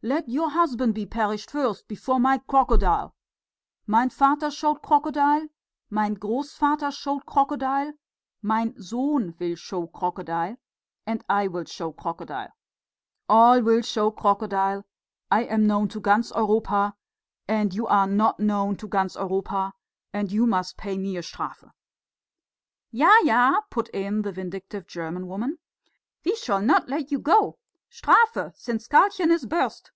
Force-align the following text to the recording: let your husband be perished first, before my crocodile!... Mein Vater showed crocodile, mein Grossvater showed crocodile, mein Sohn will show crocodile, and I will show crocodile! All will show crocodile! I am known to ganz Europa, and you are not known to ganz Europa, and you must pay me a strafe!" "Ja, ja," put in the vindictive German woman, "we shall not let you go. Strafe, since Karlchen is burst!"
let 0.00 0.28
your 0.28 0.48
husband 0.50 0.94
be 0.94 1.04
perished 1.06 1.50
first, 1.50 1.88
before 1.88 2.20
my 2.20 2.38
crocodile!... 2.46 3.16
Mein 3.84 4.08
Vater 4.10 4.48
showed 4.48 4.80
crocodile, 4.80 5.48
mein 5.90 6.14
Grossvater 6.14 6.92
showed 6.92 7.26
crocodile, 7.26 7.94
mein 8.40 8.80
Sohn 8.80 9.34
will 9.40 9.56
show 9.56 9.88
crocodile, 9.88 10.54
and 11.04 11.24
I 11.28 11.48
will 11.48 11.64
show 11.64 11.90
crocodile! 11.90 12.52
All 13.28 13.60
will 13.60 13.82
show 13.82 14.12
crocodile! 14.12 14.84
I 15.32 15.42
am 15.42 15.66
known 15.66 15.88
to 15.88 16.00
ganz 16.00 16.30
Europa, 16.30 16.94
and 17.48 17.74
you 17.74 17.88
are 17.88 18.06
not 18.06 18.38
known 18.38 18.76
to 18.76 18.86
ganz 18.86 19.16
Europa, 19.16 19.72
and 20.12 20.30
you 20.30 20.46
must 20.46 20.76
pay 20.76 20.96
me 20.96 21.16
a 21.16 21.24
strafe!" 21.24 21.64
"Ja, 22.92 23.12
ja," 23.24 23.62
put 23.68 23.88
in 23.88 24.22
the 24.22 24.30
vindictive 24.30 24.86
German 24.86 25.26
woman, 25.26 25.58
"we 26.24 26.36
shall 26.36 26.60
not 26.62 26.88
let 26.88 27.10
you 27.10 27.18
go. 27.18 27.58
Strafe, 27.90 28.54
since 28.54 28.86
Karlchen 28.86 29.30
is 29.30 29.46
burst!" 29.46 29.90